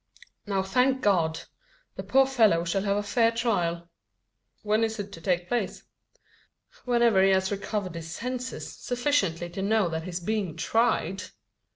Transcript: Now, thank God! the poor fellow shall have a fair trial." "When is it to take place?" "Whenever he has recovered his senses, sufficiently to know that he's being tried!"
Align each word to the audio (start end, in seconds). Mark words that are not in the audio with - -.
Now, 0.47 0.63
thank 0.63 1.03
God! 1.03 1.41
the 1.95 2.01
poor 2.01 2.25
fellow 2.25 2.63
shall 2.65 2.81
have 2.81 2.97
a 2.97 3.03
fair 3.03 3.31
trial." 3.31 3.87
"When 4.63 4.83
is 4.83 4.97
it 4.97 5.11
to 5.11 5.21
take 5.21 5.47
place?" 5.47 5.83
"Whenever 6.85 7.21
he 7.23 7.29
has 7.29 7.51
recovered 7.51 7.93
his 7.93 8.09
senses, 8.09 8.67
sufficiently 8.77 9.47
to 9.51 9.61
know 9.61 9.89
that 9.89 10.05
he's 10.05 10.19
being 10.19 10.57
tried!" 10.57 11.25